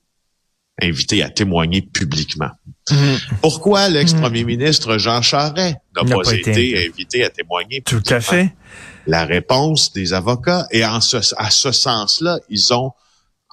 invité 0.81 1.23
à 1.23 1.31
témoigner 1.31 1.83
publiquement. 1.83 2.51
Mhm. 2.91 3.19
Pourquoi 3.41 3.89
l'ex-premier 3.89 4.43
mhm. 4.43 4.47
ministre 4.47 4.99
Jean 4.99 5.23
Charest 5.23 5.77
n'a 5.97 6.05
pas, 6.05 6.33
été, 6.33 6.87
invité 6.87 7.25
à 7.25 7.31
témoigner 7.31 7.83
Tout 7.83 8.03
à 8.09 8.21
fait. 8.21 8.55
La 9.07 9.25
réponse 9.25 9.93
des 9.93 10.13
avocats, 10.13 10.67
et 10.71 10.85
en 10.85 11.01
ce, 11.01 11.17
à 11.37 11.51
ce 11.51 11.73
sens-là, 11.73 12.39
ils 12.49 12.75
ont, 12.75 12.93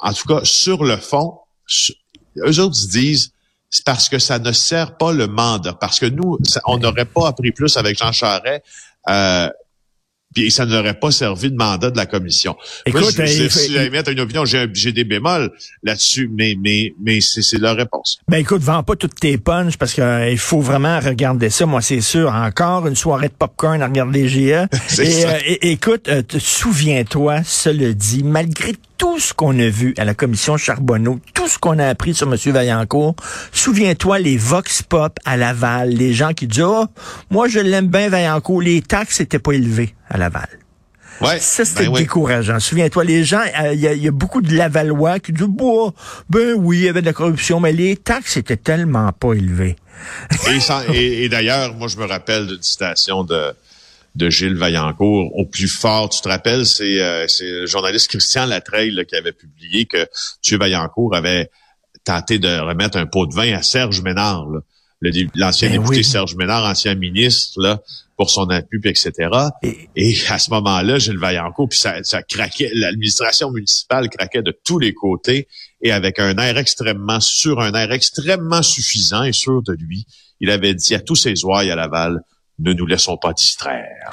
en 0.02 0.14
tout 0.14 0.28
cas, 0.28 0.42
sur 0.44 0.84
le 0.84 0.98
fond, 0.98 1.38
eux 2.38 2.60
autres 2.60 2.88
disent, 2.90 3.32
c'est 3.70 3.86
parce 3.86 4.10
que 4.10 4.20
ça 4.20 4.40
ne 4.40 4.52
sert 4.52 4.98
pas 4.98 5.14
le 5.14 5.28
mandat, 5.28 5.74
parce 5.74 6.00
que 6.00 6.06
nous, 6.06 6.38
on 6.66 6.78
n'aurait 6.78 7.06
pas 7.06 7.28
appris 7.28 7.52
plus 7.52 7.78
avec 7.78 7.98
Jean 7.98 8.12
Charest 8.12 8.64
euh, 9.10 9.50
puis 10.34 10.52
ça 10.52 10.66
n'aurait 10.66 10.94
pas 11.00 11.12
servi 11.12 11.52
de 11.52 11.56
mandat 11.56 11.92
de 11.92 11.98
la 11.98 12.06
commission. 12.06 12.56
Moi, 12.88 13.02
Écoute, 13.02 13.16
je, 13.18 13.26
je- 13.26 13.48
si 13.50 13.76
une 14.12 14.20
opinion, 14.20 14.46
j'ai, 14.46 14.92
des 14.92 15.04
bémols 15.04 15.52
là-dessus, 15.84 16.30
mais 16.34 16.56
mais 16.62 16.94
mais 17.04 17.20
c'est, 17.22 17.42
c'est 17.42 17.60
la 17.60 17.74
réponse. 17.74 18.20
Ben 18.28 18.38
écoute, 18.38 18.62
vends 18.62 18.84
pas 18.84 18.96
toutes 18.96 19.20
tes 19.20 19.38
punches 19.38 19.78
parce 19.78 19.94
qu'il 19.94 20.38
faut 20.38 20.62
vraiment 20.62 21.00
regarder 21.00 21.50
ça. 21.50 21.66
Moi, 21.66 21.82
c'est 21.82 22.02
sûr. 22.02 22.32
Encore 22.34 22.88
une 22.88 22.96
soirée 22.96 23.28
de 23.30 23.34
popcorn 23.34 23.82
à 23.82 23.88
regarder 23.88 24.28
GA. 24.28 24.68
Et, 25.00 25.26
euh, 25.26 25.40
et- 25.46 25.72
écoute, 25.72 26.08
euh, 26.08 26.22
souviens-toi, 26.38 27.42
cela 27.44 27.94
dit, 27.94 28.24
malgré 28.24 28.74
tout 28.98 29.20
ce 29.20 29.34
qu'on 29.34 29.58
a 29.60 29.68
vu 29.70 29.94
à 29.98 30.06
la 30.06 30.14
commission 30.14 30.56
Charbonneau, 30.58 31.20
tout 31.34 31.48
ce 31.48 31.58
qu'on 31.58 31.80
a 31.80 31.88
appris 31.88 32.14
sur 32.14 32.32
M. 32.32 32.38
Vaillancourt, 32.54 33.16
souviens-toi 33.52 34.20
les 34.20 34.38
vox 34.38 34.82
pop 34.82 35.18
à 35.26 35.38
Laval, 35.38 35.90
les 35.90 36.14
gens 36.14 36.34
qui 36.34 36.48
disent, 36.48 36.64
oh, 36.64 36.86
moi 37.30 37.48
je 37.48 37.60
l'aime 37.60 37.88
bien 37.88 38.10
Vaillancourt, 38.10 38.62
les 38.62 38.82
taxes 38.82 39.20
n'étaient 39.20 39.40
pas 39.40 39.54
élevées 39.54 39.94
à 40.10 40.18
Laval. 40.18 40.48
Ouais. 41.22 41.40
Ça, 41.40 41.64
c'était 41.64 41.86
ben 41.86 41.92
oui. 41.94 42.00
décourageant. 42.02 42.60
Souviens-toi, 42.60 43.04
les 43.04 43.24
gens, 43.24 43.40
euh, 43.62 43.74
il 43.74 43.80
y, 43.80 43.88
a- 43.88 43.94
il 43.94 44.02
y 44.04 44.08
a 44.08 44.12
beaucoup 44.12 44.42
de 44.42 44.54
Lavallois 44.56 45.20
qui 45.20 45.32
disent, 45.32 45.46
bah, 45.48 45.94
ben 46.30 46.56
oui, 46.58 46.80
il 46.80 46.84
y 46.86 46.90
avait 46.90 47.02
de 47.02 47.06
la 47.06 47.14
corruption, 47.14 47.60
mais 47.60 47.72
les 47.72 47.96
taxes 47.96 48.36
étaient 48.38 48.58
tellement 48.58 49.12
pas 49.14 49.34
élevées. 49.34 49.76
Et- 50.94 51.24
et 51.24 51.30
d'ailleurs, 51.30 51.76
moi, 51.76 51.88
je 51.88 51.98
me 51.98 52.06
rappelle 52.06 52.48
d'une 52.48 52.62
citation 52.64 53.24
de, 53.24 53.54
de 54.16 54.30
Gilles 54.30 54.56
Vaillancourt 54.56 55.36
au 55.36 55.46
plus 55.46 55.68
fort. 55.68 56.10
Tu 56.10 56.22
te 56.22 56.30
rappelles, 56.30 56.66
c'est 56.66 57.02
euh, 57.02 57.26
c'est 57.28 57.50
le 57.50 57.66
journaliste 57.66 58.10
Christian 58.10 58.46
Latreille 58.46 58.92
là, 58.92 59.06
qui 59.06 59.16
avait 59.16 59.32
publié 59.32 59.86
que 59.86 59.98
M. 60.52 60.60
Vaillancourt 60.60 61.16
avait 61.16 61.50
tenté 62.04 62.38
de 62.40 62.60
remettre 62.60 62.98
un 62.98 63.06
pot 63.06 63.26
de 63.26 63.34
vin 63.34 63.54
à 63.56 63.62
Serge 63.64 64.02
Ménard, 64.02 64.48
l'ancien 65.36 65.70
Ben 65.70 65.78
député 65.80 65.98
oui. 65.98 66.04
Serge 66.04 66.36
Ménard, 66.36 66.66
ancien 66.66 66.96
ministre, 66.96 67.62
là, 67.62 67.82
pour 68.18 68.30
son 68.30 68.50
appui, 68.50 68.80
puis 68.80 68.90
etc. 68.92 69.12
Et- 69.64 69.90
Et 69.96 70.16
à 70.30 70.38
ce 70.40 70.50
moment-là, 70.52 71.00
Gilles 71.00 71.18
Vaillancourt, 71.18 71.70
puis 71.70 71.80
ça, 71.80 72.04
ça 72.04 72.22
craquait, 72.22 72.72
l'administration 72.74 73.52
municipale 73.52 74.10
craquait 74.10 74.42
de 74.44 74.56
tous 74.64 74.80
les 74.80 74.94
côtés 74.94 75.48
et 75.82 75.92
avec 75.92 76.20
un 76.20 76.38
air 76.38 76.58
extrêmement 76.58 77.20
sûr, 77.20 77.60
un 77.60 77.74
air 77.74 77.92
extrêmement 77.92 78.62
suffisant 78.62 79.24
et 79.24 79.34
sûr 79.34 79.62
de 79.64 79.74
lui, 79.74 80.06
il 80.40 80.50
avait 80.50 80.74
dit 80.76 80.94
à 80.96 81.00
tous 81.00 81.16
ses 81.16 81.44
ouailles 81.44 81.72
à 81.72 81.76
Laval, 81.76 82.22
ne 82.60 82.74
nous 82.74 82.86
laissons 82.86 83.18
pas 83.18 83.34
distraire. 83.34 84.12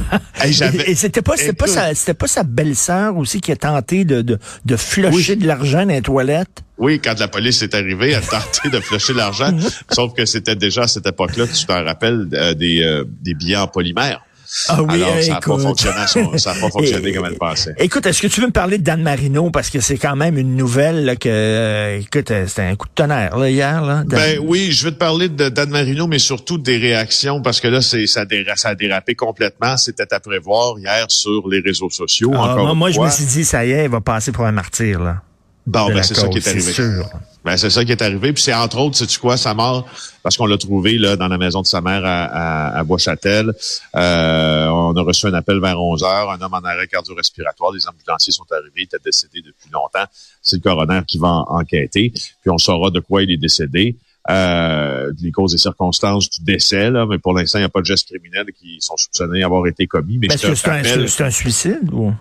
Hey, 0.34 0.52
Et, 0.62 0.90
et 0.90 0.94
c'était 0.94 1.22
pas, 1.22 1.38
c'était 1.38 1.54
pas 1.54 1.66
sa, 1.66 1.94
c'était 1.94 2.12
pas 2.12 2.26
sa 2.26 2.42
belle-sœur 2.42 3.16
aussi 3.16 3.40
qui 3.40 3.50
a 3.50 3.56
tenté 3.56 4.04
de, 4.04 4.20
de, 4.20 4.38
de 4.66 4.76
flusher 4.76 5.36
de 5.36 5.46
l'argent 5.46 5.86
dans 5.86 5.94
les 5.94 6.02
toilettes? 6.02 6.62
Oui, 6.76 7.00
quand 7.02 7.18
la 7.18 7.28
police 7.28 7.62
est 7.62 7.74
arrivée, 7.74 8.10
elle 8.10 8.16
a 8.16 8.20
tenté 8.20 8.68
de 8.68 8.78
flusher 8.80 9.14
l'argent, 9.14 9.56
sauf 9.90 10.12
que 10.12 10.26
c'était 10.26 10.54
déjà 10.54 10.82
à 10.82 10.88
cette 10.88 11.06
époque-là, 11.06 11.46
tu 11.46 11.64
t'en 11.64 11.82
rappelles, 11.82 12.28
euh, 12.34 12.52
des, 12.52 12.82
euh, 12.82 13.04
des 13.22 13.32
billets 13.32 13.56
en 13.56 13.68
polymère. 13.68 14.22
Ah 14.68 14.82
oui, 14.82 15.02
Alors, 15.02 15.22
ça 15.22 15.30
n'a 15.32 15.40
pas 15.40 15.58
fonctionné, 15.58 15.96
son- 16.06 16.38
ça 16.38 16.50
a 16.52 16.54
pas 16.54 16.70
fonctionné 16.70 17.12
comme 17.12 17.26
elle 17.26 17.36
pensait. 17.38 17.74
Écoute, 17.78 18.06
est-ce 18.06 18.22
que 18.22 18.26
tu 18.28 18.40
veux 18.40 18.46
me 18.46 18.52
parler 18.52 18.78
de 18.78 18.82
Dan 18.84 19.02
Marino? 19.02 19.50
Parce 19.50 19.70
que 19.70 19.80
c'est 19.80 19.98
quand 19.98 20.16
même 20.16 20.38
une 20.38 20.56
nouvelle 20.56 21.04
là, 21.04 21.16
que, 21.16 21.28
euh, 21.28 21.98
écoute, 22.00 22.30
euh, 22.30 22.46
c'était 22.46 22.62
un 22.62 22.76
coup 22.76 22.86
de 22.88 22.92
tonnerre 22.94 23.36
là, 23.36 23.50
hier. 23.50 23.82
Là, 23.84 24.04
Dan- 24.04 24.18
Ben 24.20 24.38
oui, 24.42 24.70
je 24.72 24.84
veux 24.86 24.92
te 24.92 24.98
parler 24.98 25.28
de 25.28 25.48
Dan 25.48 25.70
Marino, 25.70 26.06
mais 26.06 26.18
surtout 26.18 26.58
des 26.58 26.76
réactions, 26.78 27.42
parce 27.42 27.60
que 27.60 27.68
là, 27.68 27.80
c'est 27.82 28.06
ça, 28.06 28.20
a 28.20 28.24
déra- 28.24 28.56
ça 28.56 28.70
a 28.70 28.74
dérapé 28.74 29.14
complètement. 29.14 29.76
C'était 29.76 30.12
à 30.12 30.20
prévoir 30.20 30.78
hier 30.78 31.06
sur 31.08 31.48
les 31.48 31.60
réseaux 31.60 31.90
sociaux. 31.90 32.30
Ah, 32.34 32.52
encore 32.52 32.64
moi, 32.66 32.74
moi, 32.74 32.90
je 32.90 33.00
me 33.00 33.10
suis 33.10 33.24
dit, 33.24 33.44
ça 33.44 33.64
y 33.64 33.72
est, 33.72 33.84
il 33.84 33.90
va 33.90 34.00
passer 34.00 34.32
pour 34.32 34.44
un 34.46 34.52
martyr. 34.52 35.00
Là, 35.00 35.22
Bon, 35.66 35.88
ben 35.88 36.02
c'est 36.02 36.14
ça 36.14 36.28
qui 36.28 36.38
est 36.38 36.46
arrivé. 36.48 36.72
Sûr. 36.72 37.08
Ben, 37.44 37.56
c'est 37.56 37.70
ça 37.70 37.84
qui 37.84 37.92
est 37.92 38.00
arrivé. 38.02 38.32
Puis 38.32 38.42
c'est 38.42 38.54
entre 38.54 38.78
autres, 38.78 38.96
sais-tu 38.96 39.18
quoi, 39.18 39.36
sa 39.36 39.52
mort, 39.54 39.86
parce 40.22 40.36
qu'on 40.36 40.46
l'a 40.46 40.58
trouvé 40.58 40.96
là 40.98 41.16
dans 41.16 41.28
la 41.28 41.38
maison 41.38 41.60
de 41.62 41.66
sa 41.66 41.80
mère 41.80 42.04
à, 42.04 42.24
à, 42.24 42.78
à 42.78 42.84
Bois-Châtel. 42.84 43.52
Euh, 43.94 44.66
on 44.68 44.96
a 44.96 45.02
reçu 45.02 45.26
un 45.26 45.34
appel 45.34 45.60
vers 45.60 45.80
11 45.80 46.02
heures. 46.04 46.30
Un 46.30 46.40
homme 46.40 46.54
en 46.54 46.58
arrêt 46.64 46.86
cardio-respiratoire. 46.86 47.72
Les 47.72 47.86
ambulanciers 47.88 48.32
sont 48.32 48.46
arrivés. 48.52 48.72
Il 48.76 48.82
était 48.84 48.98
décédé 49.04 49.42
depuis 49.42 49.70
longtemps. 49.72 50.08
C'est 50.42 50.56
le 50.56 50.62
coroner 50.62 51.00
qui 51.06 51.18
va 51.18 51.28
en- 51.28 51.46
enquêter. 51.60 52.10
Puis 52.12 52.50
on 52.50 52.58
saura 52.58 52.90
de 52.90 53.00
quoi 53.00 53.22
il 53.22 53.30
est 53.30 53.36
décédé. 53.36 53.96
Euh, 54.28 55.12
les 55.22 55.30
causes 55.30 55.54
et 55.54 55.58
circonstances 55.58 56.28
du 56.28 56.42
décès, 56.42 56.90
là, 56.90 57.06
mais 57.08 57.18
pour 57.18 57.32
l'instant, 57.32 57.58
il 57.58 57.62
n'y 57.62 57.66
a 57.66 57.68
pas 57.68 57.80
de 57.80 57.86
gestes 57.86 58.08
criminels 58.08 58.46
qui 58.58 58.78
sont 58.80 58.96
soupçonnés 58.96 59.40
d'avoir 59.40 59.64
été 59.68 59.86
commis. 59.86 60.18
Mais 60.18 60.26
Ben, 60.26 60.36
c'est 60.36 60.48
un, 60.68 61.26
un 61.26 61.30
suicide 61.30 61.88
ou? 61.92 62.12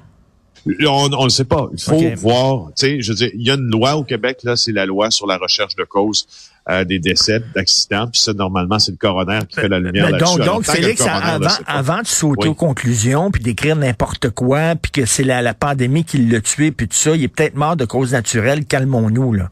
On 0.87 1.23
ne 1.25 1.29
sait 1.29 1.45
pas. 1.45 1.67
Il 1.73 1.79
faut 1.81 1.93
Ok. 1.95 2.13
voir. 2.17 2.67
Tu 2.75 2.85
sais, 2.87 3.01
je 3.01 3.09
veux 3.11 3.15
dire, 3.15 3.29
il 3.33 3.45
y 3.45 3.51
a 3.51 3.55
une 3.55 3.69
loi 3.69 3.95
au 3.95 4.03
Québec 4.03 4.39
là, 4.43 4.55
c'est 4.55 4.71
la 4.71 4.85
loi 4.85 5.11
sur 5.11 5.27
la 5.27 5.37
recherche 5.37 5.75
de 5.75 5.83
cause 5.83 6.25
euh, 6.69 6.83
des 6.83 6.97
décès, 6.97 7.41
d'accidents. 7.53 8.07
Puis 8.07 8.19
ça, 8.21 8.33
normalement, 8.33 8.79
c'est 8.79 8.91
le 8.91 8.97
coroner 8.97 9.39
qui 9.47 9.59
fait 9.59 9.67
la 9.69 9.79
lumière 9.79 10.09
là-dessus. 10.09 10.37
donc, 10.39 10.45
donc 10.45 10.67
le 10.67 10.73
Félix, 10.73 11.03
le 11.05 11.11
avant, 11.11 11.47
avant 11.67 12.01
de 12.01 12.07
sauter 12.07 12.47
Oui. 12.47 12.49
aux 12.49 12.55
conclusions, 12.55 13.29
puis 13.29 13.43
d'écrire 13.43 13.75
n'importe 13.75 14.31
quoi, 14.31 14.75
puis 14.75 14.91
que 14.91 15.05
c'est 15.05 15.23
la, 15.23 15.43
la 15.43 15.53
pandémie 15.53 16.03
qui 16.03 16.17
l'a 16.17 16.41
tué, 16.41 16.71
puis 16.71 16.87
tout 16.87 16.95
ça, 16.95 17.15
il 17.15 17.23
est 17.23 17.27
peut-être 17.27 17.55
mort 17.55 17.75
de 17.75 17.85
cause 17.85 18.13
naturelle. 18.13 18.65
Calmons-nous, 18.65 19.33
là. 19.33 19.49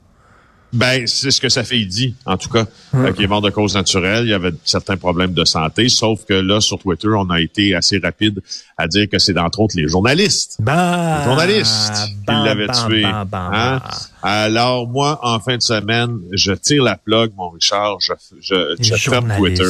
Ben, 0.74 1.06
c'est 1.06 1.30
ce 1.30 1.40
que 1.40 1.50
ça 1.50 1.64
fait, 1.64 1.80
il 1.80 1.88
dit, 1.88 2.16
en 2.26 2.36
tout 2.36 2.50
cas, 2.50 2.66
euh, 2.96 3.14
qu'il 3.14 3.24
est 3.24 3.28
mort 3.28 3.42
de 3.42 3.52
cause 3.52 3.76
naturelle. 3.76 4.26
Il 4.26 4.32
y 4.32 4.34
avait 4.34 4.54
certains 4.66 4.98
problèmes 4.98 5.34
de 5.34 5.46
santé, 5.46 5.88
sauf 5.88 6.26
que 6.26 6.34
là, 6.34 6.62
sur 6.62 6.80
Twitter, 6.80 7.10
on 7.10 7.30
a 7.30 7.40
été 7.40 7.76
assez 7.76 8.00
rapide 8.00 8.42
à 8.76 8.88
dire 8.88 9.08
que 9.08 9.20
c'est 9.20 9.34
d'entre 9.34 9.60
autres 9.60 9.76
les 9.78 9.88
journalistes. 9.88 10.58
Bah, 10.60 11.20
Les 11.20 11.26
journalistes 11.26 11.94
qui 11.94 12.26
bah, 12.26 12.44
l'avaient 12.44 12.66
bah, 12.66 12.86
tué. 12.88 13.04
bah, 13.04 13.50
hein? 13.54 13.82
Alors, 14.24 14.88
moi, 14.88 15.20
en 15.22 15.40
fin 15.40 15.58
de 15.58 15.62
semaine, 15.62 16.20
je 16.32 16.54
tire 16.54 16.84
la 16.84 16.96
plug, 16.98 17.32
mon 17.38 17.50
Richard. 17.50 18.00
Je, 18.00 18.14
je, 18.42 18.76
je 18.80 18.96
ferme. 18.96 19.32
Twitter. 19.38 19.64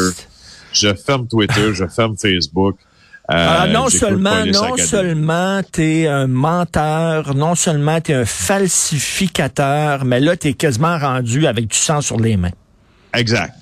Je 0.71 0.93
ferme 0.93 1.27
Twitter, 1.27 1.73
je 1.73 1.85
ferme 1.85 2.15
Facebook. 2.17 2.77
Euh, 3.33 3.47
Ah, 3.49 3.67
non 3.67 3.89
seulement, 3.89 4.45
non 4.45 4.77
seulement 4.77 5.61
t'es 5.71 6.07
un 6.07 6.27
menteur, 6.27 7.33
non 7.33 7.55
seulement 7.55 7.99
t'es 7.99 8.13
un 8.13 8.25
falsificateur, 8.25 10.05
mais 10.05 10.19
là 10.19 10.35
t'es 10.37 10.53
quasiment 10.53 10.97
rendu 10.99 11.47
avec 11.47 11.67
du 11.67 11.77
sang 11.77 12.01
sur 12.01 12.19
les 12.19 12.37
mains. 12.37 12.51
Exact. 13.13 13.53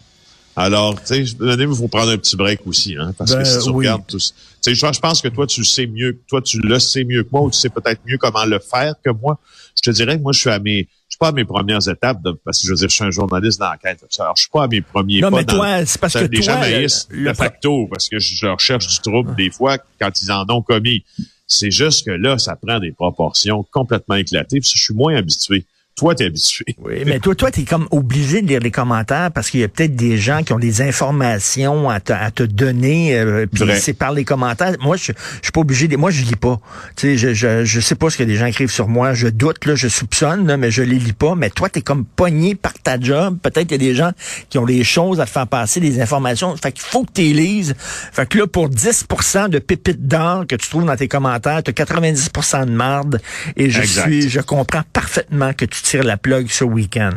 Alors, 0.57 0.95
tu 1.01 1.05
sais, 1.05 1.19
il 1.21 1.67
faut 1.75 1.87
prendre 1.87 2.11
un 2.11 2.17
petit 2.17 2.35
break 2.35 2.59
aussi, 2.65 2.95
hein, 2.99 3.13
parce 3.17 3.31
Ben, 3.31 3.39
que 3.39 3.45
si 3.47 3.59
tu 3.59 3.69
oui. 3.69 3.85
regardes 3.87 4.05
tout 4.05 4.19
ça- 4.19 4.33
tu 4.61 4.75
sais, 4.75 4.75
je, 4.75 4.93
je 4.93 4.99
pense 4.99 5.21
que 5.21 5.29
toi, 5.29 5.47
tu 5.47 5.61
le 5.61 5.65
sais 5.65 5.87
mieux, 5.87 6.19
toi, 6.27 6.41
tu 6.41 6.59
le 6.59 6.77
sais 6.77 7.05
mieux 7.05 7.23
que 7.23 7.29
moi, 7.31 7.41
ou 7.41 7.49
tu 7.49 7.57
sais 7.57 7.69
peut-être 7.69 8.01
mieux 8.05 8.17
comment 8.17 8.43
le 8.43 8.59
faire 8.59 8.93
que 9.03 9.09
moi. 9.11 9.39
Je 9.75 9.81
te 9.81 9.91
dirais 9.95 10.17
que 10.17 10.21
moi, 10.21 10.31
je 10.33 10.39
suis 10.39 10.49
à 10.49 10.59
mes, 10.59 10.81
je 10.83 10.85
suis 11.15 11.17
pas 11.19 11.29
à 11.29 11.31
mes 11.31 11.45
premières 11.45 11.87
étapes, 11.87 12.21
de, 12.23 12.31
parce 12.45 12.59
que 12.59 12.67
je 12.67 12.71
veux 12.71 12.77
dire, 12.77 12.89
je 12.89 12.95
suis 12.95 13.03
un 13.03 13.11
journaliste 13.11 13.59
d'enquête. 13.59 14.03
Alors, 14.19 14.35
je 14.35 14.41
suis 14.43 14.51
pas 14.51 14.63
à 14.63 14.67
mes 14.67 14.81
premiers 14.81 15.21
Non, 15.21 15.31
pas 15.31 15.37
mais 15.37 15.43
dans- 15.45 15.55
toi, 15.55 15.85
c'est 15.85 15.99
parce 15.99 16.13
que 16.13 16.19
les 16.25 16.39
toi, 16.41 16.41
gens 16.41 16.53
le- 16.55 16.59
m'haïssent 16.71 17.07
le 17.09 17.29
de 17.29 17.33
facto 17.33 17.87
parce 17.87 18.09
que 18.09 18.19
je 18.19 18.45
leur 18.45 18.59
cherche 18.59 18.87
du 18.87 18.99
trouble 18.99 19.35
des 19.35 19.49
fois 19.51 19.77
quand 19.99 20.11
ils 20.21 20.31
en 20.31 20.45
ont 20.49 20.61
commis. 20.61 21.03
C'est 21.47 21.71
juste 21.71 22.05
que 22.05 22.11
là, 22.11 22.37
ça 22.37 22.55
prend 22.55 22.79
des 22.79 22.91
proportions 22.93 23.63
complètement 23.71 24.15
éclatées. 24.15 24.59
Puis 24.61 24.71
je 24.75 24.81
suis 24.81 24.93
moins 24.93 25.15
habitué. 25.15 25.65
Toi, 25.97 26.15
t'es 26.15 26.25
habitué. 26.25 26.65
Oui, 26.83 27.03
mais 27.05 27.19
toi, 27.19 27.35
toi, 27.35 27.51
t'es 27.51 27.63
comme 27.63 27.87
obligé 27.91 28.41
de 28.41 28.47
lire 28.47 28.59
les 28.59 28.71
commentaires 28.71 29.29
parce 29.31 29.49
qu'il 29.51 29.59
y 29.59 29.63
a 29.63 29.67
peut-être 29.67 29.95
des 29.95 30.17
gens 30.17 30.41
qui 30.43 30.51
ont 30.53 30.57
des 30.59 30.81
informations 30.81 31.89
à 31.89 31.99
te, 31.99 32.11
à 32.11 32.31
te 32.31 32.43
donner. 32.43 33.15
euh, 33.19 33.45
puis 33.45 33.63
c'est 33.79 33.93
par 33.93 34.11
les 34.11 34.23
commentaires. 34.25 34.73
Moi, 34.81 34.97
je, 34.97 35.11
je 35.11 35.11
suis 35.43 35.51
pas 35.51 35.61
obligé. 35.61 35.87
De, 35.87 35.97
moi, 35.97 36.09
je 36.09 36.23
lis 36.23 36.35
pas. 36.35 36.59
Tu 36.95 37.01
sais, 37.07 37.17
je, 37.17 37.33
je, 37.33 37.65
je 37.65 37.79
sais 37.79 37.95
pas 37.95 38.09
ce 38.09 38.17
que 38.17 38.23
les 38.23 38.35
gens 38.35 38.47
écrivent 38.47 38.71
sur 38.71 38.87
moi. 38.87 39.13
Je 39.13 39.27
doute, 39.27 39.65
là, 39.65 39.75
je 39.75 39.87
soupçonne, 39.87 40.47
là, 40.47 40.57
mais 40.57 40.71
je 40.71 40.81
les 40.81 40.97
lis 40.97 41.13
pas. 41.13 41.35
Mais 41.35 41.49
toi, 41.51 41.69
t'es 41.69 41.81
comme 41.81 42.05
pogné 42.05 42.55
par 42.55 42.73
ta 42.73 42.99
job. 42.99 43.37
Peut-être 43.43 43.67
qu'il 43.67 43.81
y 43.81 43.85
a 43.85 43.89
des 43.89 43.95
gens 43.95 44.11
qui 44.49 44.57
ont 44.57 44.65
des 44.65 44.83
choses 44.83 45.19
à 45.21 45.25
te 45.25 45.29
faire 45.29 45.47
passer, 45.47 45.79
des 45.79 46.01
informations. 46.01 46.55
Fait 46.57 46.71
qu'il 46.71 46.83
faut 46.83 47.03
que 47.03 47.11
tu 47.13 47.21
les 47.21 47.33
lises. 47.33 47.75
Fait 47.77 48.27
que 48.27 48.39
là, 48.39 48.47
pour 48.47 48.69
10% 48.69 49.49
de 49.49 49.59
pépites 49.59 50.07
d'or 50.07 50.45
que 50.47 50.55
tu 50.55 50.67
trouves 50.67 50.85
dans 50.85 50.95
tes 50.95 51.07
commentaires, 51.07 51.61
t'as 51.63 51.71
90% 51.73 52.65
de 52.65 52.71
marde. 52.71 53.21
Et 53.55 53.69
je 53.69 53.81
Exact. 53.81 54.03
suis, 54.07 54.29
je 54.29 54.39
comprends 54.39 54.83
parfaitement 54.93 55.53
que 55.53 55.65
tu 55.65 55.80
tires 55.81 56.03
la 56.03 56.17
plug 56.17 56.49
ce 56.49 56.63
week-end. 56.63 57.11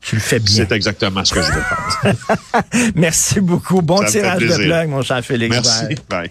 Tu 0.00 0.16
le 0.16 0.20
fais 0.20 0.38
bien. 0.38 0.66
C'est 0.68 0.72
exactement 0.72 1.24
ce 1.24 1.32
que 1.32 1.40
je 1.40 1.50
veux 1.50 1.62
faire. 1.62 2.62
Merci 2.94 3.40
beaucoup. 3.40 3.80
Bon 3.80 3.96
Ça 3.98 4.06
tirage 4.06 4.42
de 4.42 4.54
plug, 4.54 4.88
mon 4.88 5.00
cher 5.02 5.24
Félix. 5.24 5.50
Merci. 5.50 5.86
Bye. 6.08 6.28